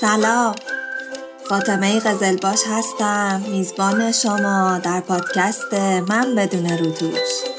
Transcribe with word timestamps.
سلام. 0.00 0.54
فاطمه 1.48 2.00
قزلباش 2.00 2.60
هستم. 2.70 3.42
میزبان 3.48 4.12
شما 4.12 4.80
در 4.82 5.00
پادکست 5.00 5.74
من 6.08 6.34
بدون 6.34 6.66
روتوش 6.70 7.53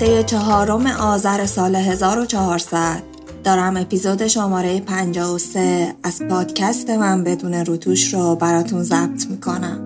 هفته 0.00 0.22
چهارم 0.22 0.86
آذر 0.86 1.46
سال 1.46 1.74
1400 1.76 3.02
دارم 3.44 3.76
اپیزود 3.76 4.26
شماره 4.26 4.80
53 4.80 5.94
از 6.02 6.22
پادکست 6.30 6.90
من 6.90 7.24
بدون 7.24 7.54
روتوش 7.54 8.14
رو 8.14 8.36
براتون 8.36 8.82
ضبط 8.82 9.26
می‌کنم. 9.30 9.80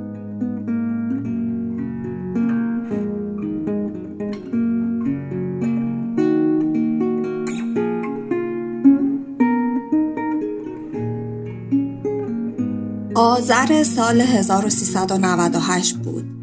آذر 13.14 13.82
سال 13.82 14.20
1398 14.20 15.96
بود. 15.96 16.33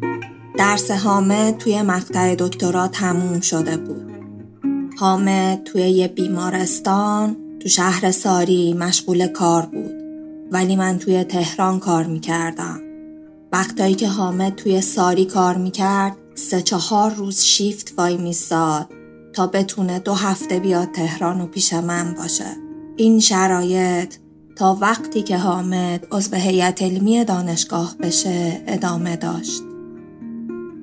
درس 0.62 0.90
حامد 0.90 1.58
توی 1.58 1.82
مقطع 1.82 2.34
دکترا 2.34 2.88
تموم 2.88 3.40
شده 3.40 3.76
بود. 3.76 4.12
حامد 4.98 5.64
توی 5.64 5.82
یه 5.82 6.08
بیمارستان 6.08 7.36
تو 7.60 7.68
شهر 7.68 8.10
ساری 8.10 8.74
مشغول 8.74 9.26
کار 9.26 9.66
بود. 9.66 9.94
ولی 10.50 10.76
من 10.76 10.98
توی 10.98 11.24
تهران 11.24 11.78
کار 11.78 12.04
می‌کردم. 12.04 12.80
وقتایی 13.52 13.94
که 13.94 14.08
حامد 14.08 14.54
توی 14.54 14.80
ساری 14.80 15.24
کار 15.24 15.56
می‌کرد 15.56 16.16
سه 16.34 16.62
چهار 16.62 17.10
روز 17.14 17.40
شیفت 17.40 17.94
وای 17.98 18.16
میساد 18.16 18.90
تا 19.32 19.46
بتونه 19.46 19.98
دو 19.98 20.14
هفته 20.14 20.58
بیاد 20.58 20.92
تهران 20.92 21.40
و 21.40 21.46
پیش 21.46 21.72
من 21.72 22.14
باشه. 22.14 22.56
این 22.96 23.20
شرایط 23.20 24.14
تا 24.56 24.78
وقتی 24.80 25.22
که 25.22 25.36
حامد 25.36 26.06
عضو 26.10 26.36
هیئت 26.36 26.82
علمی 26.82 27.24
دانشگاه 27.24 27.96
بشه 28.00 28.62
ادامه 28.66 29.16
داشت. 29.16 29.62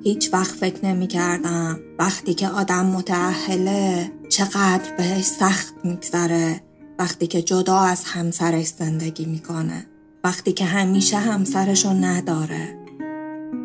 هیچ 0.03 0.33
وقت 0.33 0.51
فکر 0.51 0.85
نمی 0.85 1.07
کردم 1.07 1.79
وقتی 1.99 2.33
که 2.33 2.47
آدم 2.47 2.85
متعهله 2.85 4.11
چقدر 4.29 4.95
بهش 4.97 5.23
سخت 5.23 5.73
میگذره. 5.83 6.61
وقتی 6.99 7.27
که 7.27 7.41
جدا 7.41 7.77
از 7.77 8.03
همسرش 8.03 8.67
زندگی 8.67 9.25
می‌کنه. 9.25 9.85
وقتی 10.23 10.53
که 10.53 10.65
همیشه 10.65 11.17
همسرشو 11.17 11.89
نداره. 11.89 12.77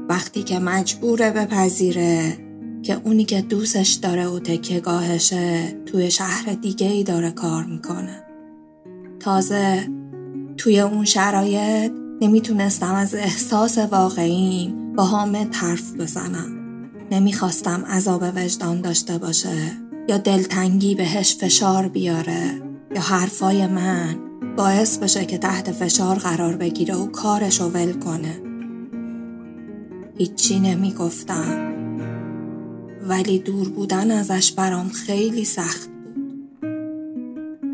وقتی 0.08 0.42
که 0.42 0.58
مجبوره 0.58 1.30
بپذیره 1.30 2.38
که 2.82 3.00
اونی 3.04 3.24
که 3.24 3.40
دوستش 3.40 3.92
داره 3.92 4.26
و 4.26 4.38
تکیگاهشه 4.38 5.76
توی 5.86 6.10
شهر 6.10 6.52
دیگه 6.62 6.86
ای 6.86 7.04
داره 7.04 7.30
کار 7.30 7.64
می‌کنه. 7.64 8.22
تازه 9.20 9.88
توی 10.56 10.80
اون 10.80 11.04
شرایط 11.04 11.92
نمی‌تونستم 12.20 12.94
از 12.94 13.14
احساس 13.14 13.78
واقعیم 13.78 14.83
با 14.96 15.04
حامد 15.04 15.54
حرف 15.54 15.92
بزنم. 15.92 16.64
نمی‌خواستم 17.10 17.84
عذاب 17.84 18.24
وجدان 18.36 18.80
داشته 18.80 19.18
باشه 19.18 19.56
یا 20.08 20.18
دلتنگی 20.18 20.94
بهش 20.94 21.36
فشار 21.36 21.88
بیاره 21.88 22.62
یا 22.94 23.00
حرفای 23.00 23.66
من 23.66 24.16
باعث 24.56 24.98
بشه 24.98 25.24
که 25.24 25.38
تحت 25.38 25.72
فشار 25.72 26.16
قرار 26.16 26.56
بگیره 26.56 26.94
و 26.94 27.06
کارشو 27.06 27.64
ول 27.64 27.92
کنه. 27.92 28.40
هیچی 30.18 30.60
نمی‌گفتم. 30.60 31.74
ولی 33.08 33.38
دور 33.38 33.68
بودن 33.68 34.10
ازش 34.10 34.52
برام 34.52 34.88
خیلی 34.88 35.44
سخت 35.44 35.88
بود. 35.88 36.14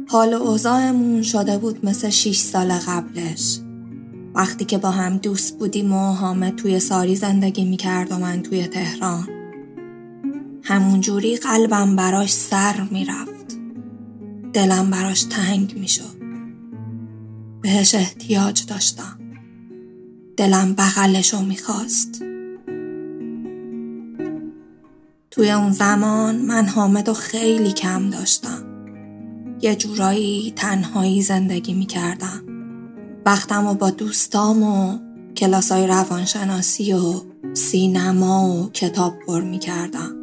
حال 0.08 0.34
اوضاعمون 0.34 1.22
شده 1.22 1.58
بود 1.58 1.86
مثل 1.86 2.10
6 2.10 2.38
سال 2.38 2.72
قبلش. 2.72 3.58
وقتی 4.34 4.64
که 4.64 4.78
با 4.78 4.90
هم 4.90 5.16
دوست 5.16 5.58
بودیم 5.58 5.92
و 5.92 6.12
حامد 6.12 6.56
توی 6.56 6.80
ساری 6.80 7.16
زندگی 7.16 7.64
می‌کرد 7.64 8.12
و 8.12 8.18
من 8.18 8.42
توی 8.42 8.66
تهران. 8.66 9.28
همونجوری 10.62 11.36
قلبم 11.36 11.96
براش 11.96 12.32
سر 12.32 12.88
می‌رفت. 12.90 13.58
دلم 14.52 14.90
براش 14.90 15.22
تنگ 15.22 15.78
می‌شد. 15.78 16.20
بهش 17.62 17.94
احتیاج 17.94 18.66
داشتم. 18.66 19.18
دلم 20.36 20.74
بغلشو 20.74 21.42
می‌خواست. 21.42 22.22
توی 25.30 25.50
اون 25.50 25.72
زمان 25.72 26.36
من 26.36 26.66
حامد 26.66 27.12
خیلی 27.12 27.72
کم 27.72 28.10
داشتم. 28.10 28.64
یه 29.62 29.76
جورایی 29.76 30.52
تنهایی 30.56 31.22
زندگی 31.22 31.74
می‌کردم. 31.74 32.49
وقتم 33.30 33.66
و 33.66 33.74
با 33.74 33.90
دوستام 33.90 34.62
و 34.62 34.98
کلاسای 35.36 35.86
روانشناسی 35.86 36.92
و 36.92 37.14
سینما 37.54 38.48
و 38.48 38.70
کتاب 38.70 39.14
پر 39.26 39.40
می 39.40 39.58
کردم. 39.58 40.14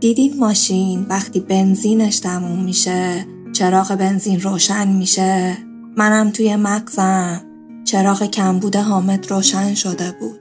دیدین 0.00 0.38
ماشین 0.38 1.06
وقتی 1.08 1.40
بنزینش 1.40 2.18
تموم 2.18 2.64
میشه 2.64 3.26
چراغ 3.52 3.96
بنزین 3.96 4.40
روشن 4.40 4.88
میشه. 4.88 5.58
منم 5.96 6.30
توی 6.30 6.56
مغزم 6.56 7.40
چراغ 7.84 8.22
کمبود 8.24 8.76
حامد 8.76 9.30
روشن 9.30 9.74
شده 9.74 10.16
بود. 10.20 10.40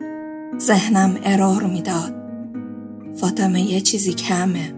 ذهنم 0.60 1.18
ارور 1.24 1.64
می‌داد. 1.64 2.14
فاطمه 3.16 3.62
یه 3.62 3.82
چیزی 3.82 4.14
کمه. 4.14 4.74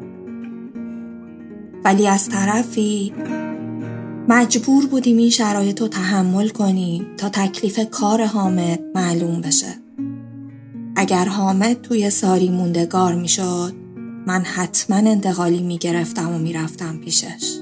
ولی 1.84 2.08
از 2.08 2.30
طرفی 2.30 3.14
مجبور 4.28 4.86
بودیم 4.86 5.18
این 5.18 5.30
شرایط 5.30 5.82
رو 5.82 5.88
تحمل 5.88 6.50
کنیم 6.50 7.08
تا 7.18 7.30
تکلیف 7.30 7.80
کار 7.92 8.26
حامد 8.26 8.80
معلوم 8.96 9.42
بشه. 9.42 9.76
اگر 10.96 11.26
حامد 11.26 11.82
توی 11.82 12.10
ساری 12.10 12.50
موندگار 12.50 13.16
می‌شد 13.16 13.74
من 14.28 14.42
حتما 14.42 14.96
انتقالی 14.96 15.62
می‌گرفتم 15.62 16.36
و 16.36 16.38
می‌رفتم 16.38 16.98
پیشش. 16.98 17.60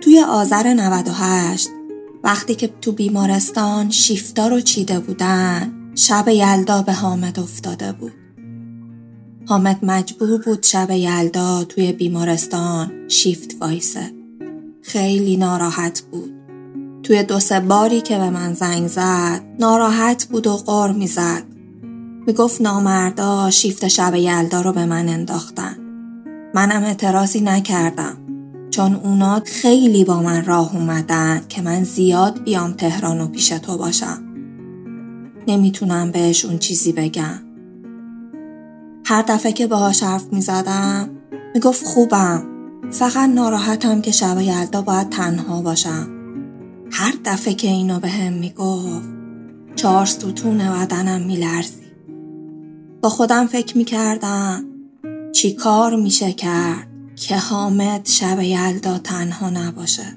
توی 0.00 0.20
آذر 0.20 0.74
98 0.74 1.68
وقتی 2.24 2.54
که 2.54 2.70
تو 2.80 2.92
بیمارستان 2.92 3.90
شیفتا 3.90 4.48
رو 4.48 4.60
چیده 4.60 5.00
بودن 5.00 5.72
شب 5.94 6.28
یلدا 6.28 6.82
به 6.82 6.92
حامد 6.92 7.40
افتاده 7.40 7.92
بود. 7.92 8.12
حامد 9.46 9.78
مجبور 9.84 10.42
بود 10.42 10.62
شب 10.62 10.90
یلدا 10.90 11.64
توی 11.64 11.92
بیمارستان 11.92 13.08
شیفت 13.08 13.56
وایسه. 13.60 14.19
خیلی 14.92 15.36
ناراحت 15.36 16.00
بود. 16.00 16.32
توی 17.02 17.22
دو 17.22 17.38
سه 17.38 17.60
باری 17.60 18.00
که 18.00 18.18
به 18.18 18.30
من 18.30 18.54
زنگ 18.54 18.86
زد 18.86 19.40
ناراحت 19.58 20.24
بود 20.24 20.46
و 20.46 20.56
قار 20.56 20.92
می‌زد. 20.92 21.42
می‌گفت 22.26 22.60
نامردا 22.60 23.50
شیفت 23.50 23.88
شب 23.88 24.14
یلدا 24.14 24.60
رو 24.60 24.72
به 24.72 24.86
من 24.86 25.08
انداختن. 25.08 25.76
منم 26.54 26.82
اعتراضی 26.82 27.40
نکردم 27.40 28.16
چون 28.70 28.94
اونا 28.94 29.42
خیلی 29.46 30.04
با 30.04 30.22
من 30.22 30.44
راه 30.44 30.76
اومدن 30.76 31.42
که 31.48 31.62
من 31.62 31.84
زیاد 31.84 32.42
بیام 32.44 32.72
تهران 32.72 33.20
و 33.20 33.28
پیش 33.28 33.48
تو 33.48 33.78
باشم. 33.78 34.22
نمی‌تونم 35.48 36.10
بهشون 36.10 36.58
چیزی 36.58 36.92
بگم. 36.92 37.40
هر 39.04 39.22
دفعه 39.22 39.52
که 39.52 39.66
باهاش 39.66 40.02
حرف 40.02 40.32
می‌زدم 40.32 41.10
می‌گفت 41.54 41.84
خوبم 41.84 42.49
فقط 42.90 43.28
ناراحتم 43.28 44.00
که 44.00 44.10
شب 44.10 44.40
یلدا 44.40 44.82
باید 44.82 45.08
تنها 45.08 45.62
باشم. 45.62 46.08
هر 46.92 47.14
دفعه 47.24 47.54
که 47.54 47.68
اینو 47.68 48.00
به 48.00 48.08
هم 48.08 48.32
می‌گفت 48.32 49.08
چهار 49.76 50.06
ستون 50.06 50.58
بدنم 50.58 51.20
میلرزی 51.20 51.80
با 53.00 53.08
خودم 53.08 53.46
فکر 53.46 53.78
می‌کردم 53.78 54.64
چی 55.32 55.54
کار 55.54 55.96
میشه 55.96 56.32
کرد 56.32 56.86
که 57.16 57.36
حامد 57.36 58.06
شب 58.06 58.40
یلدا 58.42 58.98
تنها 58.98 59.50
نباشه. 59.50 60.16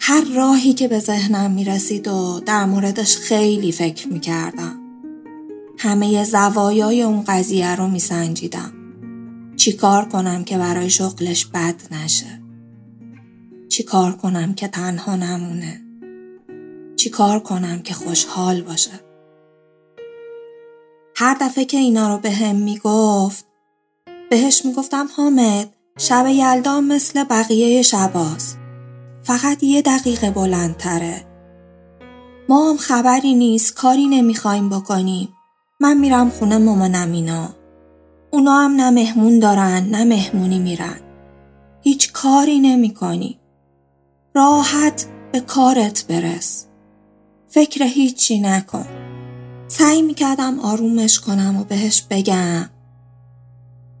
هر 0.00 0.24
راهی 0.36 0.72
که 0.72 0.88
به 0.88 0.98
ذهنم 0.98 1.50
می‌رسید 1.50 2.08
و 2.08 2.40
در 2.46 2.64
موردش 2.64 3.16
خیلی 3.16 3.72
فکر 3.72 4.08
می‌کردم. 4.08 4.80
همه 5.78 6.24
زوایای 6.24 7.02
اون 7.02 7.24
قضیه 7.28 7.76
رو 7.76 7.88
میسنجیدم. 7.88 8.72
چی 9.66 9.72
کار 9.72 10.04
کنم 10.04 10.44
که 10.44 10.58
برای 10.58 10.90
شغلش 10.90 11.46
بد 11.46 11.74
نشه؟ 11.90 12.42
چی 13.68 13.82
کار 13.82 14.12
کنم 14.12 14.54
که 14.54 14.68
تنها 14.68 15.16
نمونه؟ 15.16 15.80
چی 16.96 17.10
کار 17.10 17.40
کنم 17.40 17.82
که 17.82 17.94
خوشحال 17.94 18.62
باشه؟ 18.62 18.90
هر 21.16 21.36
دفعه 21.40 21.64
که 21.64 21.76
اینا 21.76 22.14
رو 22.14 22.20
به 22.20 22.30
هم 22.30 22.56
می‌گفت 22.56 23.46
بهش 24.30 24.64
می‌گفتم 24.64 25.08
حامد 25.16 25.68
شب 25.98 26.26
یلدا 26.28 26.80
مثل 26.80 27.24
بقیه 27.24 27.82
شباست. 27.82 28.58
فقط 29.22 29.62
یه 29.62 29.82
دقیقه 29.82 30.30
بلندتره. 30.30 31.24
ما 32.48 32.70
هم 32.70 32.76
خبری 32.76 33.34
نیست 33.34 33.74
کاری 33.74 34.06
نمی‌خوایم 34.06 34.68
بکنیم. 34.68 35.28
من 35.80 35.98
میرم 35.98 36.30
خونه 36.30 36.58
مامانم 36.58 37.12
اینا. 37.12 37.65
اونا 38.36 38.60
هم 38.60 38.72
نه 38.72 38.90
مهمون 38.90 39.38
دارن 39.38 39.86
نه 39.90 40.04
مهمونی 40.04 40.58
میرن. 40.58 41.00
هیچ 41.82 42.12
کاری 42.12 42.58
نمی 42.58 42.94
راحت 44.34 45.06
به 45.32 45.40
کارت 45.40 46.06
برس. 46.06 46.66
فکر 47.48 47.84
هیچی 47.84 48.40
نکن. 48.40 48.86
سعی 49.68 50.02
می‌کردم 50.02 50.60
آرومش 50.60 51.20
کنم 51.20 51.56
و 51.60 51.64
بهش 51.64 52.02
بگم 52.10 52.70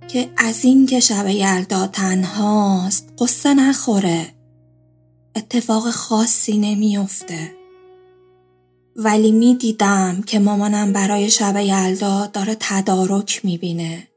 که 0.08 0.30
از 0.36 0.64
این 0.64 0.86
که 0.86 1.00
شب 1.00 1.28
یلدا 1.28 1.86
تنهاست 1.86 3.12
قصه 3.18 3.54
نخوره. 3.54 4.26
اتفاق 5.36 5.90
خاصی 5.90 6.58
نمیافته. 6.58 7.52
ولی 8.96 9.32
می‌دیدم 9.32 10.22
که 10.26 10.38
مامانم 10.38 10.92
برای 10.92 11.30
شب 11.30 11.56
یلدا 11.56 12.26
داره 12.26 12.56
تدارک 12.60 13.40
می‌بینه. 13.44 14.08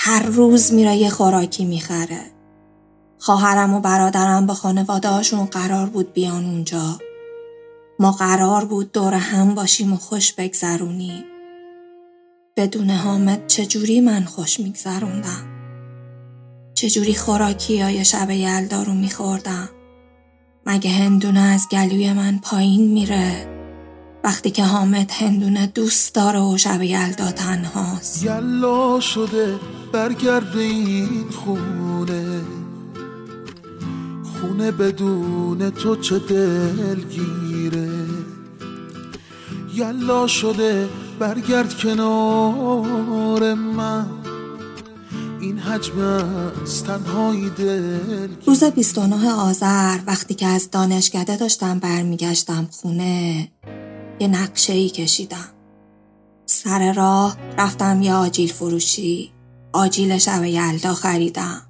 هر 0.00 0.22
روز 0.22 0.72
میره 0.72 0.96
یه 0.96 1.10
خوراکی 1.10 1.64
می‌خره. 1.64 2.20
خواهرم 3.18 3.74
و 3.74 3.80
برادرم 3.80 4.46
با 4.46 4.54
خانواده 4.54 5.08
هاشون 5.08 5.44
قرار 5.44 5.86
بود 5.86 6.12
بیان 6.12 6.44
اونجا. 6.44 6.98
ما 7.98 8.12
قرار 8.12 8.64
بود 8.64 8.92
دور 8.92 9.14
هم 9.14 9.54
باشیم 9.54 9.92
و 9.92 9.96
خوش 9.96 10.32
بگذرونیم. 10.32 11.24
بدون 12.56 12.90
حامد 12.90 13.46
چجوری 13.46 14.00
من 14.00 14.24
خوش 14.24 14.60
میگذروندم؟ 14.60 15.48
چجوری 16.74 17.14
خوراکی 17.14 17.80
های 17.80 18.04
شب 18.04 18.30
یلدا 18.30 18.82
رو 18.82 18.94
میخوردم؟ 18.94 19.68
مگه 20.66 20.90
هندونه 20.90 21.40
از 21.40 21.66
گلوی 21.70 22.12
من 22.12 22.38
پایین 22.42 22.90
میره؟ 22.92 23.57
وقتی 24.24 24.50
که 24.50 24.64
حامد 24.64 25.10
هندونه 25.10 25.66
دوست 25.66 26.14
داره 26.14 26.40
و 26.40 26.56
شب 26.56 26.82
یلدا 26.82 27.30
تنهاست. 27.30 28.24
یلا 28.24 29.00
شده 29.00 29.58
برگرد 29.92 30.56
این 30.56 31.24
خونه. 31.30 32.40
خونه 34.40 34.70
بدون 34.70 35.70
تو 35.70 35.96
چه 35.96 36.18
دلگیره 36.18 37.90
یلا 39.74 40.26
شده 40.26 40.88
برگرد 41.18 41.74
کنار 41.74 43.54
من. 43.54 44.06
این 45.40 45.58
حجم 45.58 46.00
از 46.00 46.84
تنهایی 46.84 47.50
دل 47.50 48.28
روز 48.46 48.64
29 48.64 49.32
آذر 49.32 49.98
وقتی 50.06 50.34
که 50.34 50.46
از 50.46 50.70
دانشکده 50.70 51.36
داشتم 51.36 51.78
برمیگشتم 51.78 52.68
خونه 52.70 53.48
یه 54.20 54.28
نقشه 54.28 54.72
ای 54.72 54.88
کشیدم 54.88 55.48
سر 56.46 56.92
راه 56.92 57.36
رفتم 57.58 58.02
یه 58.02 58.14
آجیل 58.14 58.52
فروشی 58.52 59.32
آجیل 59.72 60.18
شب 60.18 60.44
یلدا 60.44 60.94
خریدم 60.94 61.62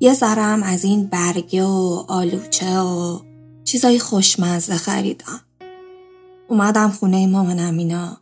یه 0.00 0.14
ذرم 0.14 0.62
از 0.62 0.84
این 0.84 1.06
برگه 1.06 1.64
و 1.64 2.04
آلوچه 2.08 2.78
و 2.80 3.18
چیزای 3.64 3.98
خوشمزه 3.98 4.74
خریدم 4.74 5.40
اومدم 6.48 6.88
خونه 6.88 7.26
مامانم 7.26 7.78
اینا 7.78 8.16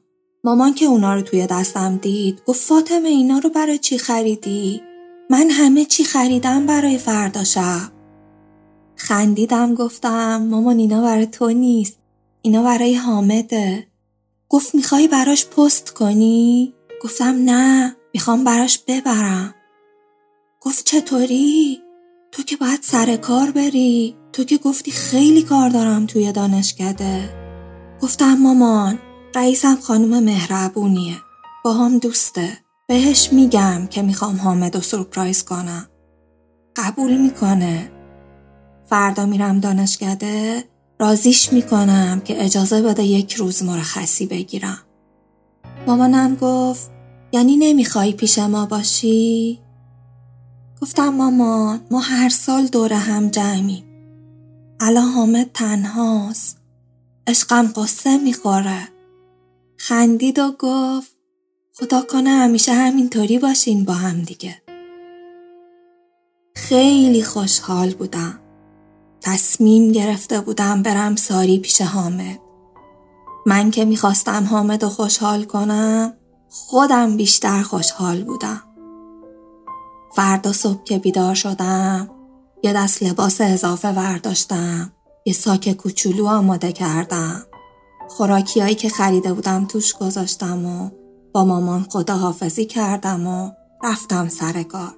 مامان 0.44 0.74
که 0.74 0.84
اونا 0.84 1.14
رو 1.14 1.22
توی 1.22 1.46
دستم 1.46 1.96
دید 1.96 2.42
گفت 2.46 2.60
فاطمه 2.60 3.08
اینا 3.08 3.38
رو 3.38 3.50
برای 3.50 3.78
چی 3.78 3.98
خریدی؟ 3.98 4.82
من 5.30 5.50
همه 5.50 5.84
چی 5.84 6.04
خریدم 6.04 6.66
برای 6.66 6.98
فردا 6.98 7.44
شب. 7.44 7.92
خندیدم 8.96 9.74
گفتم 9.74 10.46
مامان 10.50 10.78
اینا 10.78 11.02
برای 11.02 11.26
تو 11.26 11.48
نیست. 11.48 11.98
اینا 12.46 12.62
برای 12.62 12.94
حامده. 12.94 13.86
گفت 14.48 14.74
می‌خوای 14.74 15.08
براش 15.08 15.46
پست 15.46 15.90
کنی؟ 15.90 16.74
گفتم 17.02 17.34
نه 17.44 17.96
می‌خوام 18.14 18.44
براش 18.44 18.78
ببرم. 18.88 19.54
گفت 20.60 20.84
چطوری؟ 20.84 21.80
تو 22.32 22.42
که 22.42 22.56
باید 22.56 22.82
سر 22.82 23.16
کار 23.16 23.50
بری. 23.50 24.16
تو 24.32 24.44
که 24.44 24.58
گفتی 24.58 24.90
خیلی 24.90 25.42
کار 25.42 25.70
دارم 25.70 26.06
توی 26.06 26.32
دانشکده. 26.32 27.34
گفتم 28.02 28.34
مامان 28.34 28.98
رئیسم 29.34 29.76
خانم 29.76 30.24
مهربونیه. 30.24 31.16
هم 31.64 31.98
دوسته. 31.98 32.58
بهش 32.88 33.32
میگم 33.32 33.86
که 33.86 34.02
می‌خوام 34.02 34.36
حامد 34.36 34.76
و 34.76 34.80
سورپرایز 34.80 35.44
کنم. 35.44 35.88
قبول 36.76 37.16
می‌کنه. 37.16 37.90
فردا 38.90 39.26
میرم 39.26 39.60
دانشکده 39.60 40.64
رازیش 41.00 41.52
می‌کنم 41.52 42.22
که 42.24 42.44
اجازه 42.44 42.82
بده 42.82 43.04
یک 43.04 43.34
روز 43.34 43.62
مرخصی 43.62 44.26
بگیرم. 44.26 44.78
مامانم 45.86 46.34
گفت 46.34 46.90
یعنی 47.32 47.56
نمی‌خوای 47.56 48.12
پیش 48.12 48.38
ما 48.38 48.66
باشی؟ 48.66 49.60
گفتم 50.82 51.08
مامان 51.08 51.80
ما 51.90 52.00
هر 52.00 52.28
سال 52.28 52.66
دور 52.66 52.92
هم 52.92 53.28
جمعیم. 53.28 53.84
الان 54.80 55.08
حامد 55.08 55.50
تنهاست. 55.54 56.58
عشقم 57.26 57.72
قصه 57.76 58.18
می‌خوره. 58.18 58.88
خندید 59.78 60.38
و 60.38 60.52
گفت 60.58 61.16
خدا 61.72 62.02
کنه 62.02 62.30
همیشه 62.30 62.72
همینطوری 62.72 63.38
باشین 63.38 63.84
با 63.84 63.92
هم 63.92 64.22
دیگه. 64.22 64.62
خیلی 66.54 67.22
خوشحال 67.22 67.90
بودم. 67.90 68.38
تصمیم 69.26 69.92
گرفته 69.92 70.40
بودم 70.40 70.82
برم 70.82 71.16
ساری 71.16 71.58
پیش 71.58 71.80
حامد. 71.80 72.38
من 73.46 73.70
که 73.70 73.84
می‌خواستم 73.84 74.44
حامد 74.44 74.82
رو 74.82 74.88
خوشحال 74.88 75.44
کنم 75.44 76.12
خودم 76.48 77.16
بیشتر 77.16 77.62
خوشحال 77.62 78.24
بودم. 78.24 78.62
فردا 80.16 80.52
صبح 80.52 80.84
که 80.84 80.98
بیدار 80.98 81.34
شدم 81.34 82.10
یه 82.62 82.72
دست 82.72 83.02
لباس 83.02 83.40
اضافه 83.40 83.92
ورداشتم 83.92 84.92
یه 85.24 85.32
ساک 85.32 85.72
کوچولو 85.72 86.26
آماده 86.26 86.72
کردم 86.72 87.42
خوراکیایی 88.08 88.74
که 88.74 88.88
خریده 88.88 89.32
بودم 89.32 89.64
توش 89.64 89.94
گذاشتم 89.94 90.66
و 90.66 90.90
با 91.32 91.44
مامان 91.44 91.86
خداحافظی 91.90 92.66
کردم 92.66 93.26
و 93.26 93.50
رفتم 93.84 94.28
سر 94.28 94.62
کار. 94.62 94.95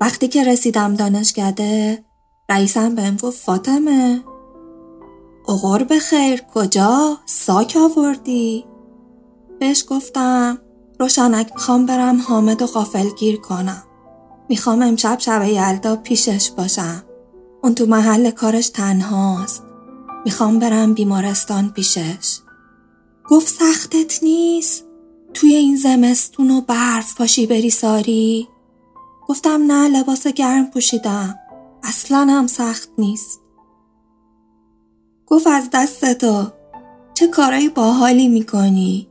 وقتی 0.00 0.28
که 0.28 0.44
رسیدم 0.44 0.94
دانشکده 0.94 2.04
رئیسم 2.48 2.94
بهم 2.94 3.16
گفت 3.16 3.38
فاطمه 3.38 4.24
اغور 5.48 5.84
به 5.84 5.98
خیر 5.98 6.42
کجا؟ 6.54 7.18
ساک 7.26 7.76
آوردی؟ 7.80 8.64
بهش 9.60 9.84
گفتم 9.88 10.58
روشنک 11.00 11.52
می‌خوام 11.54 11.86
برم 11.86 12.20
حامد 12.20 12.62
و 12.62 12.66
غافل 12.66 13.08
گیر 13.18 13.36
کنم. 13.36 13.82
می‌خوام 14.48 14.82
امشب 14.82 15.18
شب 15.18 15.42
یلدا 15.48 15.96
پیشش 15.96 16.50
باشم. 16.50 17.02
اون 17.62 17.74
تو 17.74 17.86
محل 17.86 18.30
کارش 18.30 18.68
تنهاست. 18.68 19.62
می‌خوام 20.24 20.58
برم 20.58 20.94
بیمارستان 20.94 21.68
پیشش. 21.68 22.38
گفت 23.28 23.48
سختت 23.48 24.22
نیست؟ 24.22 24.84
توی 25.34 25.54
این 25.54 25.76
زمستون 25.76 26.50
و 26.50 26.60
برف 26.60 27.14
پاشی 27.14 27.46
بری 27.46 27.70
ساری 27.70 28.48
گفتم 29.30 29.72
نه 29.72 29.88
لباس 29.88 30.26
گرم 30.26 30.66
پوشیدم. 30.70 31.38
اصلا 31.82 32.18
هم 32.18 32.46
سخت 32.46 32.88
نیست. 32.98 33.40
گفت 35.26 35.46
از 35.46 35.68
دست 35.72 36.12
تو 36.12 36.46
چه 37.14 37.26
کارایی 37.26 37.68
باحالی 37.68 38.28
می‌کنی؟ 38.28 39.08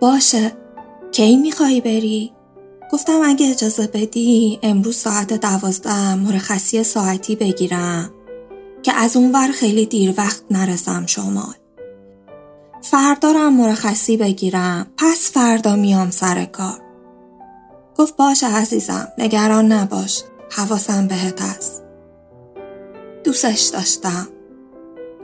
باشه 0.00 0.52
کی 1.12 1.36
می‌خوای 1.36 1.80
بری؟ 1.80 2.32
گفتم 2.92 3.20
اگه 3.24 3.50
اجازه 3.50 3.86
بدی 3.86 4.58
امروز 4.62 4.96
ساعت 4.96 5.32
دوازده 5.32 6.14
مرخصی 6.14 6.82
ساعتی 6.82 7.36
بگیرم 7.36 8.10
که 8.82 8.92
از 8.92 9.16
اونور 9.16 9.48
خیلی 9.48 9.86
دیر 9.86 10.14
وقت 10.16 10.42
نرسم 10.50 11.06
شمال. 11.06 11.54
فردا 12.82 13.32
هم 13.32 13.56
مرخصی 13.56 14.16
بگیرم. 14.16 14.86
پس 14.96 15.30
فردا 15.30 15.76
میام 15.76 16.10
سر 16.10 16.44
کار. 16.44 16.87
گفت 17.98 18.16
باشه 18.16 18.46
عزیزم 18.46 19.08
نگران 19.18 19.72
نباش 19.72 20.22
حواسم 20.50 21.08
بهت 21.08 21.42
است. 21.42 21.82
دوستش 23.24 23.62
داشتم. 23.62 24.28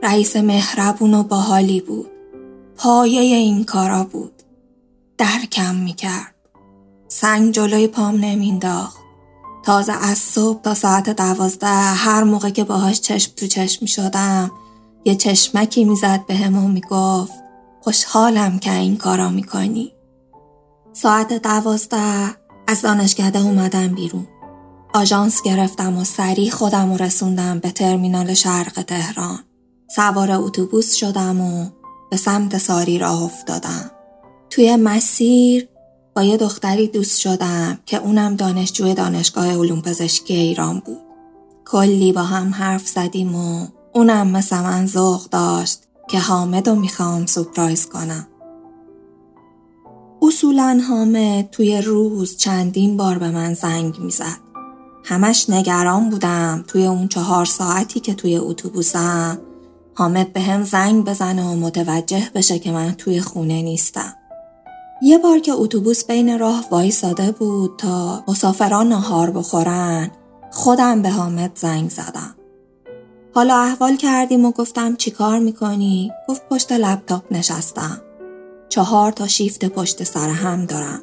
رئیس 0.02 0.36
مهربون 0.36 1.14
و 1.14 1.22
باحالی 1.22 1.80
بود. 1.80 2.10
پایه 2.76 3.20
این 3.20 3.64
کارا 3.64 4.04
بود. 4.04 4.42
درکم 5.18 5.74
می‌کرد. 5.74 6.34
سنگ 7.08 7.54
جلوی 7.54 7.86
پام 7.86 8.14
نمینداخت. 8.14 8.98
تازه 9.64 9.92
از 9.92 10.18
صبح 10.18 10.60
تا 10.60 10.74
ساعت 10.74 11.10
دوازده 11.10 11.66
هر 11.94 12.24
موقع 12.24 12.50
که 12.50 12.64
باهاش 12.64 13.00
چشم 13.00 13.32
تو 13.36 13.46
چشم 13.46 13.86
شدم 13.86 14.50
یه 15.04 15.14
چشمکی 15.14 15.84
می‌زد 15.84 16.26
به 16.26 16.34
هم 16.34 16.64
و 16.64 16.68
می‌گفت 16.68 17.32
خوشحالم 17.80 18.58
که 18.58 18.74
این 18.74 18.96
کارا 18.96 19.28
می‌کنی 19.28 19.92
ساعت 20.92 21.32
دوازده 21.32 22.43
از 22.66 22.82
دانشکده 22.82 23.38
اومدم 23.38 23.88
بیرون. 23.88 24.26
آژانس 24.94 25.42
گرفتم 25.42 25.96
و 25.98 26.04
سریع 26.04 26.50
خودم 26.50 26.92
و 26.92 26.96
رسوندم 26.96 27.58
به 27.58 27.70
ترمینال 27.70 28.34
شرق 28.34 28.82
تهران. 28.82 29.38
سوار 29.96 30.30
اتوبوس 30.30 30.94
شدم 30.94 31.40
و 31.40 31.66
به 32.10 32.16
سمت 32.16 32.58
ساری 32.58 32.98
راه 32.98 33.22
افتادم. 33.22 33.90
توی 34.50 34.76
مسیر 34.76 35.68
با 36.16 36.22
یه 36.22 36.36
دختری 36.36 36.88
دوست 36.88 37.20
شدم 37.20 37.78
که 37.86 37.96
اونم 37.96 38.36
دانشجوی 38.36 38.94
دانشگاه 38.94 39.56
علوم 39.56 39.82
پزشکی 39.82 40.34
ایران 40.34 40.82
بود. 40.86 41.00
کلی 41.64 42.12
با 42.12 42.22
هم 42.22 42.54
حرف 42.54 42.88
زدیم 42.88 43.34
و 43.34 43.66
اونم 43.94 44.26
مثل 44.28 44.60
من 44.60 44.86
ذوق 44.86 45.24
داشت 45.30 45.80
که 46.08 46.20
حامد 46.20 46.68
رو 46.68 46.74
می‌خوام 46.74 47.26
سپرایز 47.26 47.86
کنم. 47.86 48.26
اصولا 50.26 50.80
حامد 50.88 51.50
توی 51.50 51.82
روز 51.82 52.36
چندین 52.36 52.96
بار 52.96 53.18
به 53.18 53.30
من 53.30 53.54
زنگ 53.54 53.98
می‌زد. 53.98 54.40
همش 55.04 55.50
نگران 55.50 56.10
بودم 56.10 56.64
توی 56.68 56.86
اون 56.86 57.08
چهار 57.08 57.44
ساعتی 57.44 58.00
که 58.00 58.14
توی 58.14 58.36
اتوبوسم 58.36 59.38
حامد 59.94 60.32
به 60.32 60.40
هم 60.40 60.62
زنگ 60.62 61.04
بزنه 61.04 61.44
و 61.44 61.56
متوجه 61.56 62.30
بشه 62.34 62.58
که 62.58 62.72
من 62.72 62.92
توی 62.92 63.20
خونه 63.20 63.62
نیستم. 63.62 64.14
یه 65.02 65.18
بار 65.18 65.38
که 65.38 65.52
اتوبوس 65.52 66.04
بین 66.04 66.38
راه 66.38 66.64
وایساده 66.70 67.32
بود 67.32 67.74
تا 67.78 68.24
مسافران 68.28 68.88
نهار 68.88 69.30
بخورن 69.30 70.10
خودم 70.50 71.02
به 71.02 71.10
حامد 71.10 71.52
زنگ 71.54 71.90
زدم. 71.90 72.34
حالا 73.34 73.56
احوال 73.56 73.96
کردیم 73.96 74.44
و 74.44 74.50
گفتم 74.50 74.96
چیکار 74.96 75.38
می‌کنی؟ 75.38 76.12
گفت 76.28 76.48
پشت 76.48 76.72
لپتاپ 76.72 77.22
نشستم. 77.30 78.00
چهار 78.74 79.12
تا 79.12 79.26
شیفت 79.26 79.64
پشت 79.64 80.04
سر 80.04 80.28
هم 80.28 80.66
دارم. 80.66 81.02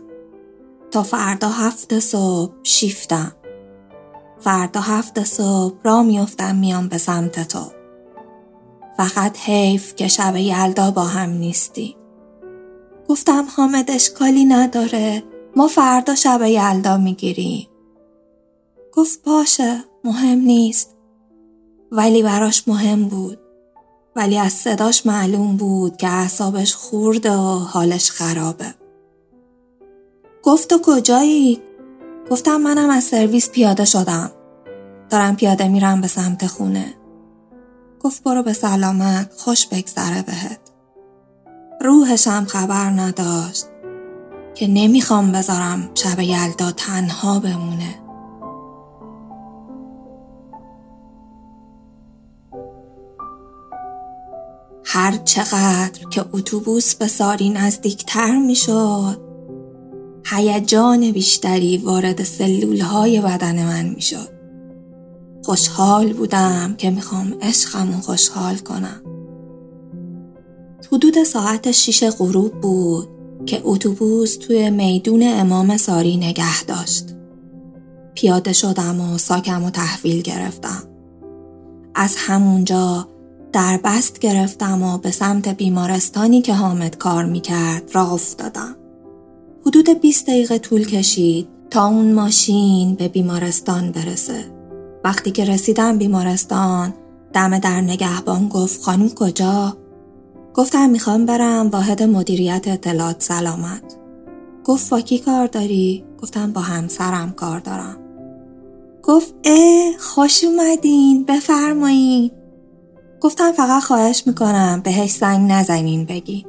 تا 0.92 1.04
فردا 1.04 1.50
هفت 1.50 2.00
صبح 2.00 2.54
شیفتم. 2.64 3.32
فردا 4.40 4.80
هفت 4.82 5.24
صبح 5.24 5.76
را 5.84 6.04
میفتم 6.04 6.56
میام 6.56 6.88
به 6.88 6.98
سمت 6.98 7.48
تو. 7.48 7.72
فقط 8.98 9.38
حیف 9.40 9.96
که 9.96 10.08
شب 10.08 10.36
یلدا 10.36 10.92
با 10.92 11.04
هم 11.04 11.30
نیستی. 11.30 11.96
گفتم 13.10 13.48
حامد 13.56 13.92
اشکالی 13.92 14.46
نداره. 14.46 15.24
ما 15.56 15.68
فردا 15.68 16.16
شب 16.16 16.42
یلدا 16.42 16.98
می‌گیریم. 16.98 17.68
گفت 18.94 19.24
باشه 19.24 19.84
مهم 20.04 20.40
نیست. 20.40 20.96
ولی 21.92 22.24
براش 22.24 22.68
مهم 22.68 23.08
بود. 23.08 23.40
ولی 24.16 24.38
از 24.38 24.54
صداش 24.54 25.06
معلوم 25.06 25.58
بود 25.58 25.98
که 25.98 26.08
اعصابش 26.10 26.76
خورده 26.76 27.32
و 27.32 27.60
حالش 27.60 28.12
خرابه. 28.12 28.74
گفت 30.44 30.70
تو 30.70 30.80
کجایی؟ 30.84 31.62
گفتم 32.32 32.58
منم 32.58 32.90
از 32.90 33.04
سرویس 33.04 33.50
پیاده 33.50 33.86
شدم. 33.86 34.32
دارم 35.10 35.36
پیاده 35.36 35.68
میرم 35.68 36.02
به 36.02 36.08
سمت 36.08 36.48
خونه. 36.48 36.94
گفت 38.00 38.24
برو 38.24 38.44
به 38.44 38.54
سلامت 38.54 39.34
خوش 39.38 39.68
بگذره 39.68 40.22
بهت. 40.22 40.60
روحشم 41.82 42.46
خبر 42.46 42.90
نداشت 42.90 43.66
که 44.56 44.68
نمی‌خوام 44.68 45.32
بذارم 45.32 45.90
شب 45.96 46.20
یلدا 46.20 46.72
تنها 46.72 47.40
بمونه. 47.40 48.01
هر 54.94 55.18
چقدر 55.18 56.10
که 56.10 56.26
اتوبوس 56.34 56.96
به 56.96 57.08
ساری 57.08 57.50
نزدیکتر 57.50 58.40
می‌شد 58.40 59.22
هیجان 60.26 61.12
بیشتری 61.12 61.78
وارد 61.78 62.24
سلول 62.24 62.80
های 62.82 63.22
بدن 63.22 63.66
من 63.66 63.90
می‌شد. 63.90 64.30
خوشحال 65.44 66.14
بودم 66.14 66.76
که 66.78 66.90
می‌خوام 66.90 67.34
عشقمو 67.42 68.02
خوشحال 68.02 68.58
کنم. 68.58 69.02
حدود 70.92 71.24
ساعت 71.24 71.72
شیش 71.72 72.04
غروب 72.04 72.62
بود 72.62 73.08
که 73.46 73.62
اتوبوس 73.64 74.38
توی 74.38 74.70
میدون 74.70 75.24
امام 75.24 75.78
ساری 75.78 76.18
نگه 76.18 76.64
داشت. 76.64 77.06
پیاده 78.16 78.54
شدم 78.54 79.02
و 79.02 79.18
ساکم 79.18 79.64
و 79.64 79.70
تحویل 79.70 80.22
گرفتم. 80.22 80.84
از 81.96 82.16
همونجا 82.18 83.08
در 83.54 83.80
بست 83.84 84.20
گرفتم 84.20 84.84
و 84.84 84.98
به 84.98 85.12
سمت 85.12 85.48
بیمارستانی 85.48 86.42
که 86.42 86.54
حامد 86.54 86.98
کار 86.98 87.26
می‌کرد 87.26 87.84
راه 87.94 88.14
افتادم. 88.14 88.76
حدود 89.66 90.02
20 90.02 90.28
دقیقه 90.28 90.58
طول 90.58 90.86
کشید 90.86 91.48
تا 91.70 91.88
اون 91.88 92.14
ماشین 92.14 92.96
به 92.96 93.08
بیمارستان 93.08 93.92
برسه. 93.92 94.46
وقتی 95.04 95.32
که 95.32 95.46
رسیدم 95.46 95.98
بیمارستان 95.98 96.94
دم 97.34 97.60
در 97.60 97.82
نگهبان 97.82 98.48
گفت 98.50 98.82
خانم 98.82 99.10
کجا؟ 99.10 99.78
گفتم 100.54 100.90
می‌خوام 100.90 101.26
برم 101.26 101.70
واحد 101.70 102.04
مدیریت 102.04 102.68
اطلاعات 102.68 103.24
سلامت. 103.24 103.84
گفت 104.64 104.90
با 104.90 105.02
کی 105.02 105.20
کار 105.20 105.48
داری؟ 105.48 106.04
گفتم 106.22 106.52
با 106.52 106.62
همسرم 106.62 107.32
کار 107.32 107.60
دارم. 107.60 107.98
گفت 109.04 109.34
اه 109.44 109.98
خوش 110.00 110.44
اومدین 110.44 111.24
بفرمایین 111.24 112.32
گفتم 113.22 113.52
فقط 113.52 113.84
خواهش 113.84 114.24
می‌کنم 114.28 114.82
بهش 114.84 115.12
زنگ 115.12 115.52
نزنین 115.52 116.06
بگی. 116.06 116.46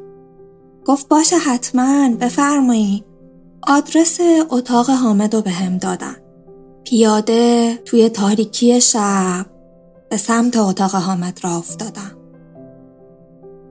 گفت 0.85 1.09
باشه 1.09 1.37
حتما 1.37 2.09
بفرمایی. 2.21 3.05
آدرس 3.69 4.19
اتاق 4.50 4.91
حامد 4.91 5.35
رو 5.35 5.43
به 5.43 5.50
هم 5.50 5.79
دادن. 5.79 6.17
پیاده 6.85 7.75
توی 7.85 8.09
تاریکی 8.09 8.81
شب 8.81 9.47
به 10.11 10.17
سمت 10.17 10.57
اتاق 10.57 10.95
حامد 10.95 11.41
را 11.43 11.57
افتادم. 11.57 12.17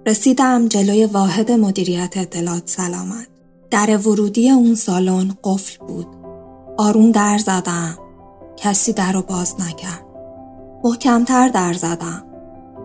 رسیدم 0.07 0.67
جلوی 0.67 1.05
واحد 1.05 1.51
مدیریت 1.51 2.17
اطلاعات 2.17 2.69
سلامت. 2.69 3.27
در 3.69 3.97
ورودی 3.97 4.49
اون 4.49 4.75
سالن 4.75 5.37
قفل 5.43 5.85
بود. 5.85 6.07
آروم 6.77 7.11
در 7.11 7.37
زدم. 7.37 7.97
کسی 8.57 8.93
در 8.93 9.11
رو 9.11 9.21
باز 9.21 9.55
نکرد. 9.61 10.05
محکمتر 10.83 11.47
در 11.47 11.73
زدم. 11.73 12.23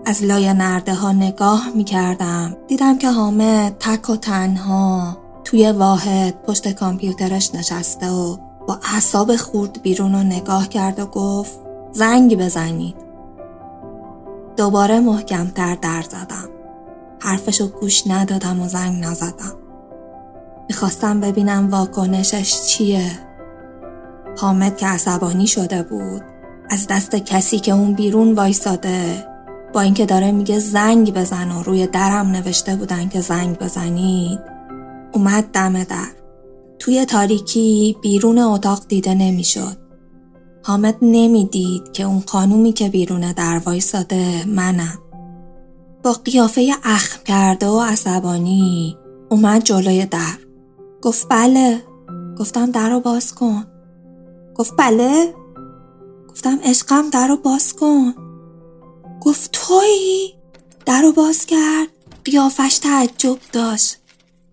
از 0.08 0.24
لای 0.24 0.52
نرده 0.52 0.94
ها 0.94 1.12
نگاه 1.12 1.68
می 1.74 1.84
کردم. 1.84 2.56
دیدم 2.68 2.98
که 2.98 3.10
حامد 3.10 3.76
تک 3.80 4.10
و 4.10 4.16
تنها 4.16 5.16
توی 5.44 5.72
واحد 5.72 6.42
پشت 6.42 6.72
کامپیوترش 6.72 7.54
نشسته 7.54 8.10
و 8.10 8.36
با 8.68 8.78
اعصاب 8.94 9.36
خورد 9.36 9.82
بیرون 9.82 10.12
رو 10.12 10.18
نگاه 10.18 10.68
کرد 10.68 10.98
و 10.98 11.06
گفت 11.06 11.58
زنگ 11.92 12.38
بزنید. 12.38 12.96
دوباره 14.56 15.00
محکمتر 15.00 15.74
در 15.74 16.02
زدم. 16.02 16.48
حرفشو 17.20 17.68
گوش 17.68 18.06
ندادم 18.06 18.60
و 18.60 18.68
زنگ 18.68 19.04
نزدم. 19.04 19.56
می‌خواستم 20.68 21.20
ببینم 21.20 21.70
واکنشش 21.70 22.62
چیه. 22.62 23.10
حامد 24.38 24.76
که 24.76 24.86
عصبانی 24.86 25.46
شده 25.46 25.82
بود 25.82 26.22
از 26.70 26.86
دست 26.86 27.14
کسی 27.14 27.58
که 27.58 27.72
اون 27.72 27.92
بیرون 27.92 28.34
وایساده 28.34 29.26
با 29.76 29.82
اینکه 29.82 30.06
داره 30.06 30.32
میگه 30.32 30.58
زنگ 30.58 31.14
بزن 31.14 31.50
و 31.50 31.62
روی 31.62 31.86
درم 31.86 32.26
نوشته 32.26 32.76
بودن 32.76 33.08
که 33.08 33.20
زنگ 33.20 33.58
بزنید 33.58 34.40
اومد 35.12 35.44
دم 35.52 35.84
در. 35.84 36.08
توی 36.78 37.04
تاریکی 37.04 37.96
بیرون 38.02 38.38
اتاق 38.38 38.86
دیده 38.88 39.14
نمی‌شد. 39.14 39.76
حامد 40.62 40.96
نمی‌دید 41.02 41.92
که 41.92 42.04
اون 42.04 42.22
خانومی 42.26 42.72
که 42.72 42.88
بیرون 42.88 43.32
در 43.32 43.60
وایساده 43.64 44.44
منم. 44.46 44.98
با 46.02 46.12
قیافه 46.12 46.72
اخم 46.84 47.22
کرده 47.24 47.66
و 47.66 47.80
عصبانی 47.80 48.96
اومد 49.30 49.62
جلوی 49.62 50.06
در. 50.06 50.38
گفت 51.02 51.26
بله. 51.30 51.82
گفتم 52.38 52.70
در 52.70 52.90
رو 52.90 53.00
باز 53.00 53.34
کن. 53.34 53.64
گفت 54.54 54.74
بله. 54.78 55.34
گفتم 56.28 56.58
عشقم 56.64 57.10
در 57.10 57.28
رو 57.28 57.36
باز 57.36 57.72
کن. 57.72 58.25
گفت 59.20 59.50
تویی؟ 59.52 60.34
در 60.86 61.02
رو 61.02 61.12
باز 61.12 61.46
کرد. 61.46 61.88
قیافش 62.24 62.78
تعجب 62.78 63.38
داشت. 63.52 63.96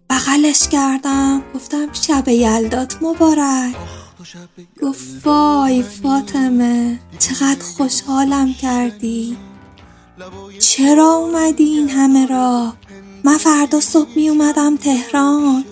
بغلش 0.09 0.67
کردم. 0.67 1.43
گفتم 1.55 1.93
شب 1.93 2.27
یلدات 2.27 2.97
مبارک. 3.01 3.75
گفت 4.81 5.27
وای 5.27 5.83
فاطمه 5.83 6.99
چقدر 7.19 7.63
خوشحالم 7.77 8.53
کردی. 8.53 9.37
چرا 10.59 11.13
اومدی 11.13 11.63
این 11.63 11.89
همه 11.89 12.25
را؟ 12.25 12.73
من 13.23 13.37
فردا 13.37 13.79
صبح 13.79 14.09
می 14.15 14.29
اومدم 14.29 14.77
تهران. 14.77 15.65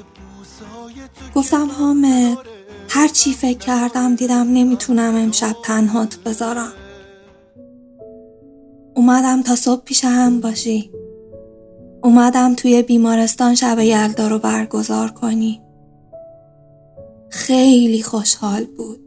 گفتم 1.36 1.72
حامد 1.72 2.38
هر 2.90 3.08
چی 3.08 3.34
فکر 3.34 3.58
کردم 3.58 4.16
دیدم 4.16 4.54
نمی‌تونم 4.54 5.16
امشب 5.16 5.56
تنهات 5.64 6.16
بذارم. 6.16 6.74
اومدم 9.02 9.42
تا 9.42 9.56
صبح 9.56 9.84
پیش 9.84 10.06
هم 10.06 10.42
باشی. 10.42 10.92
اومدم 12.04 12.56
توی 12.56 12.82
بیمارستان 12.82 13.56
شب 13.56 13.80
یلدا 13.80 14.28
رو 14.28 14.40
برگزار 14.40 15.12
کنی. 15.12 15.62
خیلی 17.30 18.04
خوشحال 18.04 18.66
بود. 18.78 19.00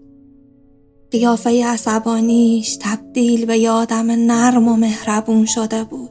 قیافه 1.10 1.66
عصبانیش 1.66 2.78
تبدیل 2.80 3.46
به 3.46 3.58
یادم 3.58 4.10
نرم 4.10 4.68
و 4.68 4.76
مهربون 4.76 5.44
شده 5.44 5.84
بود. 5.84 6.10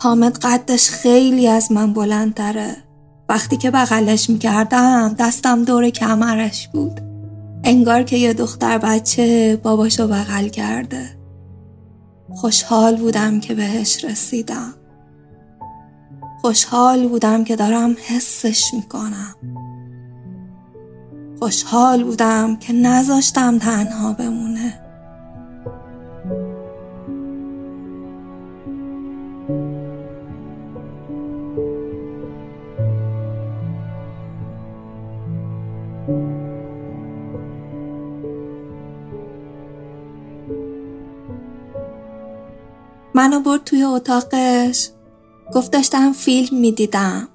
حامد 0.00 0.38
قدش 0.38 0.90
خیلی 0.90 1.48
از 1.48 1.72
من 1.72 1.92
بلندتره. 1.92 2.76
وقتی 3.28 3.56
که 3.56 3.70
بغلش 3.70 4.30
می‌کردم 4.30 5.14
دستم 5.18 5.64
دور 5.64 5.90
کمرش 5.90 6.68
بود. 6.68 7.00
انگار 7.64 8.02
که 8.02 8.16
یه 8.16 8.32
دختر 8.32 8.78
بچه 8.78 9.60
باباشو 9.62 10.08
بغل 10.08 10.48
کرده. 10.48 11.23
خوشحال 12.32 12.96
بودم 12.96 13.40
که 13.40 13.54
بهش 13.54 14.04
رسیدم. 14.04 14.74
خوشحال 16.40 17.08
بودم 17.08 17.44
که 17.44 17.56
دارم 17.56 17.96
حسش 18.06 18.74
می‌کنم. 18.74 19.34
خوشحال 21.38 22.04
بودم 22.04 22.56
که 22.56 22.72
نذاشتم 22.72 23.58
تنها 23.58 24.12
بمونه. 24.12 24.83
منو 43.24 43.40
برد 43.40 43.64
توی 43.64 43.82
اتاقش. 43.82 44.88
گفت 45.54 45.72
داشتم 45.72 46.12
فیلم 46.12 46.58
می‌دیدم. 46.58 47.28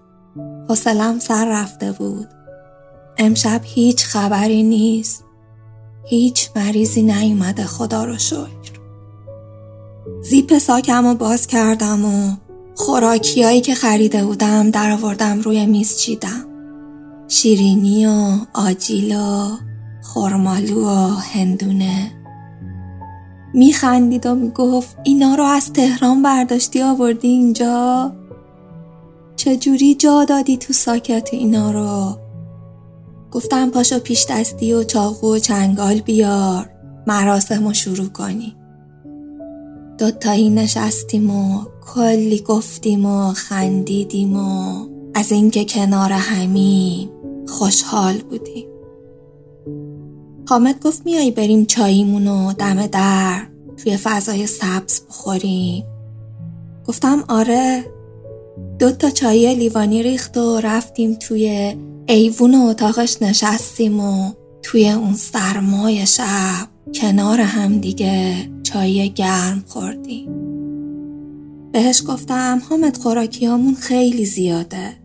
حوصلم 0.69 1.19
سر 1.19 1.46
رفته 1.50 1.91
بود. 1.91 2.27
امشب 3.17 3.62
هیچ 3.63 4.05
خبری 4.05 4.63
نیست. 4.63 5.24
هیچ 6.05 6.50
مریضی 6.55 7.01
نیومده 7.01 7.63
خدا 7.63 8.05
رو 8.05 8.17
شکر. 8.17 8.79
زیپ 10.24 10.58
ساکم 10.58 11.08
رو 11.08 11.15
باز 11.15 11.48
کردم 11.48 12.05
و 12.05 12.36
خوراکیایی 12.75 13.62
که 13.62 13.75
خریده 13.75 14.25
بودم 14.25 14.72
در 14.72 14.91
آوردم 14.91 15.41
روی 15.41 15.65
میز 15.65 15.98
چیدم. 15.98 16.46
شیرینی 17.27 18.05
و 18.05 18.38
آجیل 18.53 19.15
و 19.15 19.48
خرمالو 20.03 20.86
و 20.86 21.08
هندونه. 21.08 22.12
میخندید 23.53 24.25
و 24.25 24.35
می‌گفت 24.35 24.97
اینا 25.03 25.35
رو 25.35 25.43
از 25.43 25.73
تهران 25.73 26.21
برداشتی 26.21 26.81
آوردی 26.81 27.27
اینجا؟ 27.27 28.11
چجوری 29.35 29.95
جا 29.95 30.25
دادی 30.25 30.57
تو 30.57 30.73
ساکت 30.73 31.29
اینا 31.31 31.71
رو؟ 31.71 32.17
گفتم 33.31 33.69
پاشو 33.69 33.99
پیش 33.99 34.25
دستی 34.29 34.73
و 34.73 34.83
چاقو 34.83 35.35
و 35.35 35.39
چنگال 35.39 35.99
بیار 35.99 36.69
مراسم 37.07 37.67
رو 37.67 37.73
شروع 37.73 38.07
کنی. 38.07 38.55
دوتایی 39.97 40.49
نشستیم 40.49 41.29
و 41.29 41.63
کلی 41.93 42.41
گفتیم 42.41 43.05
و 43.05 43.33
خندیدیم 43.33 44.35
و 44.35 44.73
از 45.15 45.31
اینکه 45.31 45.65
کنار 45.65 46.11
همیم 46.11 47.09
خوشحال 47.47 48.17
بودیم. 48.17 48.68
حامد 50.49 50.79
گفت 50.79 51.05
میایی 51.05 51.31
بریم 51.31 51.65
چاییمونو 51.65 52.53
دم 52.53 52.87
در 52.87 53.41
توی 53.77 53.97
فضای 53.97 54.47
سبز 54.47 55.01
بخوریم. 55.09 55.85
گفتم 56.85 57.23
آره. 57.27 57.85
دو 58.79 58.91
تا 58.91 59.09
چای 59.09 59.55
لیوانی 59.55 60.03
ریخت 60.03 60.37
و 60.37 60.59
رفتیم 60.59 61.13
توی 61.13 61.75
ایوون 62.07 62.55
اتاقش 62.55 63.21
نشستیم 63.21 63.99
و 63.99 64.33
توی 64.61 64.89
اون 64.89 65.13
سرمای 65.13 66.05
شب 66.05 66.67
کنار 66.93 67.41
هم 67.41 67.77
دیگه 67.77 68.35
چای 68.63 69.09
گرم 69.09 69.63
خوردیم. 69.67 70.29
بهش 71.71 72.03
گفتم 72.07 72.62
حامد 72.69 72.97
خوراکیامون 72.97 73.75
خیلی 73.75 74.25
زیاده. 74.25 74.97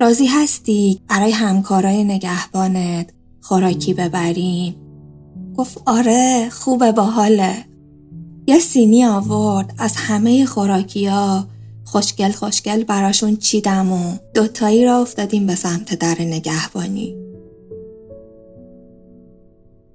راضی 0.00 0.26
هستی؟ 0.26 1.00
برای 1.08 1.30
همکارای 1.30 2.04
نگهبانت. 2.04 3.19
خوراکی 3.50 3.94
ببریم. 3.94 4.76
گفت 5.56 5.82
آره 5.86 6.48
خوبه 6.50 6.92
باحاله. 6.92 7.54
یه 8.46 8.58
سینی 8.58 9.04
آورد 9.04 9.74
از 9.78 9.96
همه 9.96 10.46
خوراکیا 10.46 11.46
خوشگل 11.84 12.32
خوشگل 12.32 12.84
براشون 12.84 13.36
چیدم 13.36 13.92
و 13.92 14.16
دوتایی 14.34 14.84
را 14.84 15.00
افتادیم 15.00 15.46
به 15.46 15.54
سمت 15.54 15.94
در 15.94 16.16
نگهبانی. 16.20 17.16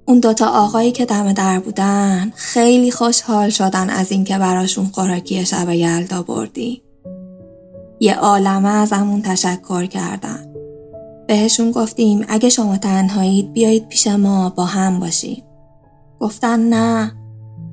اون 0.05 0.19
دوتا 0.19 0.47
آقایی 0.47 0.91
که 0.91 1.05
دم 1.05 1.33
در 1.33 1.59
بودن 1.59 2.31
خیلی 2.35 2.91
خوشحال 2.91 3.49
شدن 3.49 3.89
از 3.89 4.11
اینکه 4.11 4.37
براشون 4.37 4.85
خوراکی 4.85 5.45
شب 5.45 5.69
یلدا 5.69 6.21
بردیم. 6.21 6.81
یه 7.99 8.15
عالمه 8.15 8.69
ازمون 8.69 9.21
تشکر 9.21 9.85
کردن. 9.85 10.54
بهشون 11.27 11.71
گفتیم 11.71 12.25
اگه 12.27 12.49
شما 12.49 12.77
تنهایید 12.77 13.53
بیایید 13.53 13.87
پیش 13.87 14.07
ما 14.07 14.49
با 14.49 14.65
هم 14.65 14.99
باشیم. 14.99 15.43
گفتن 16.19 16.59
نه 16.59 17.11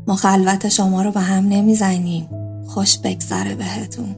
ما 0.06 0.16
خلوت 0.16 0.68
شما 0.68 1.02
رو 1.02 1.10
به 1.10 1.20
هم 1.20 1.48
نمی‌زنیم. 1.48 2.28
خوش 2.66 2.98
بگذره 2.98 3.54
بهتون. 3.54 4.16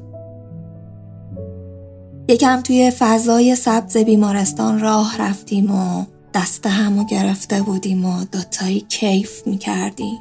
یکم 2.28 2.60
توی 2.60 2.92
فضای 2.98 3.56
سبز 3.56 3.96
بیمارستان 3.96 4.80
راه 4.80 5.22
رفتیم 5.22 5.70
و 5.70 6.04
دست 6.34 6.66
همو 6.66 7.04
گرفته 7.04 7.62
بودیم 7.62 8.04
و 8.04 8.24
دوتایی 8.24 8.80
کیف 8.80 9.46
می‌کردیم. 9.46 10.18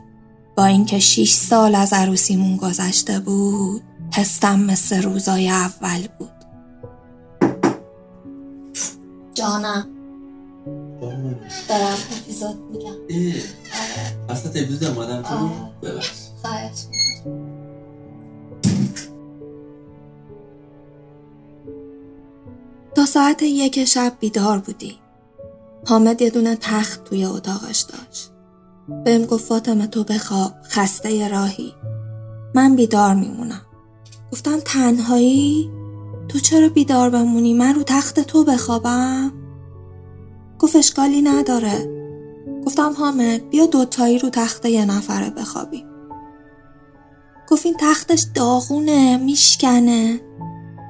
با 0.58 0.65
اینکه 0.65 0.99
شیش 0.99 1.34
سال 1.34 1.76
از 1.76 1.93
عروسیمون 1.93 2.58
گذشته 2.58 3.19
بود 3.19 3.82
حسم 4.13 4.60
مثل 4.60 5.02
روزای 5.02 5.49
اول 5.49 6.08
بود. 6.19 6.33
جانم. 9.34 9.88
دارم 11.69 11.98
اپیزود 12.12 12.56
میگم. 12.72 12.96
اصلا 14.30 14.52
تلویزیون 14.52 14.98
اومدم 14.98 15.22
تو 15.22 15.50
ببخش. 15.88 16.12
خواهش 16.41 16.86
تا 22.96 23.06
ساعت 23.06 23.43
یک 23.43 23.86
شب 23.86 24.13
بیدار 24.19 24.60
بودی. 24.60 25.00
حامد 25.88 26.22
یه 26.22 26.30
دونه 26.30 26.56
تخت 26.56 27.04
توی 27.04 27.26
اتاقش 27.26 27.80
داشت. 27.80 28.32
بهم 29.06 29.26
گفت 29.26 29.46
فاطمه 29.46 29.88
تو 29.88 30.04
بخواب 30.04 30.54
خسته 30.63 31.28
راهی. 31.28 31.74
من 32.56 32.76
بیدار 32.76 33.15
میمونم. 33.15 33.62
گفتم 34.32 34.60
تنهایی؟ 34.65 35.72
تو 36.34 36.39
چرا 36.39 36.69
بیدار 36.69 37.10
بمونی؟ 37.10 37.54
من 37.54 37.76
رو 37.76 37.84
تخت 37.84 38.19
تو 38.19 38.43
بخوابم. 38.43 39.34
گفت 40.60 40.76
اشکالی 40.76 41.22
نداره. 41.22 41.89
گفتم 42.65 42.93
حامد 42.93 43.50
بیا 43.50 43.65
دوتایی 43.65 44.19
رو 44.19 44.30
تخت 44.30 44.65
یه 44.65 44.86
نفره 44.86 45.30
بخوابی. 45.30 45.86
گفت 47.50 47.65
این 47.65 47.76
تختش 47.80 48.26
داغونه 48.36 49.17
میشکنه. 49.17 50.19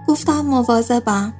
گفتم 0.07 0.41
مواظبم. 0.41 1.33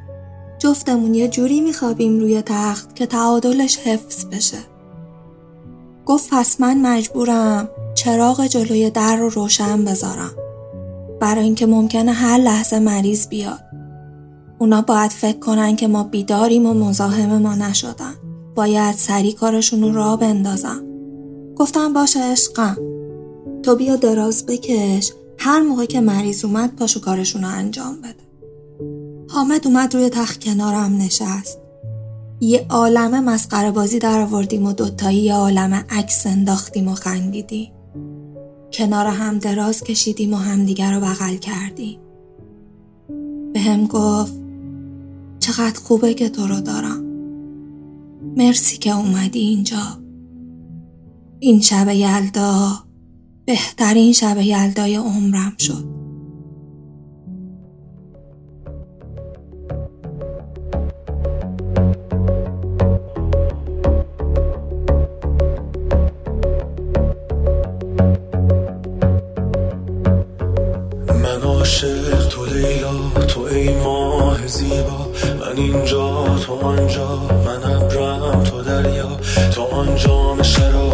جفتمون 0.60 1.14
یه 1.14 1.28
جوری 1.28 1.62
میخوابیم 1.62 2.20
روی 2.20 2.42
تخت 2.42 2.96
که 2.96 3.06
تعادلش 3.06 3.78
حفظ 3.78 4.26
بشه. 4.26 4.60
گفت 6.06 6.30
پس 6.30 6.62
من 6.62 6.82
مجبورم 6.82 7.70
چراغ 7.96 8.48
جلوی 8.48 8.90
در 8.90 9.16
رو 9.16 9.30
روشن 9.30 9.86
بذارم. 9.86 10.34
برای 11.20 11.44
اینکه 11.44 11.66
ممکنه 11.66 12.12
هر 12.12 12.38
لحظه 12.38 12.80
مریض 12.80 13.28
بیاد. 13.28 13.63
اونا 14.60 14.82
باید 14.82 15.12
فکر 15.12 15.40
کنن 15.40 15.76
که 15.76 15.88
ما 15.88 16.04
بیداریم 16.04 16.66
و 16.66 16.74
مزاحم 16.74 17.42
ما 17.42 17.56
نشدن. 17.56 18.14
باید 18.56 18.96
سری 18.96 19.34
کارشون 19.34 19.82
رو 19.82 19.94
را 19.94 20.16
بندازم 20.16 20.84
گفتم 21.56 21.94
باشه 21.94 22.20
عشقم 22.20 22.78
تو 23.64 23.76
بیا 23.76 23.96
دراز 23.96 24.46
بکش. 24.46 25.12
هر 25.38 25.62
موقع 25.62 25.86
که 25.86 26.02
مریض 26.02 26.46
اومد 26.46 26.76
پاشو 26.76 27.00
کارشون 27.00 27.42
رو 27.42 27.48
انجام 27.48 28.02
بده. 28.02 28.24
حامد 29.30 29.68
اومد 29.68 29.96
روی 29.96 30.10
تخت 30.10 30.44
کنارم 30.44 30.98
نشست. 30.98 31.60
یه 32.40 32.66
عالمه 32.70 33.20
مسخره 33.20 33.72
بازی 33.72 34.00
در 34.00 34.22
آوردیم 34.22 34.66
و 34.66 34.74
دوتایی 34.74 35.18
یه 35.18 35.34
عالمه 35.34 35.86
عکس 35.90 36.28
انداختیم 36.28 36.88
و 36.88 36.94
خندیدیم. 36.94 37.72
کنار 38.74 39.06
هم 39.06 39.38
دراز 39.38 39.84
کشیدیم 39.84 40.34
و 40.34 40.38
همدیگر 40.38 40.94
رو 40.94 41.00
بغل 41.00 41.36
کردیم. 41.36 42.00
به 43.54 43.60
هم 43.60 43.88
گفت 43.88 44.43
چقدر 45.44 45.80
خوبه 45.80 46.14
که 46.14 46.30
تو 46.30 46.48
رو 46.48 46.62
دارم. 46.62 47.04
مرسی 48.38 48.78
که 48.78 48.98
اومدی 48.98 49.40
اینجا. 49.40 50.02
این 51.40 51.62
شب 51.62 51.88
یلدا 51.90 52.72
بهترین 53.46 54.14
شب 54.14 54.38
یلدای 54.38 54.96
عمرم 54.96 55.54
شد. 55.60 56.03
من 75.54 75.60
اینجا 75.60 76.36
تو 76.46 76.54
آنجا 76.54 77.16
من 77.46 77.64
ابرم 77.64 78.44
تو 78.44 78.62
دریا 78.62 79.10
تو 79.56 79.64
عجب 79.64 80.74
با 80.74 80.93